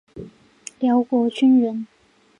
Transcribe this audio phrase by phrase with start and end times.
[0.79, 1.85] 辽国军人。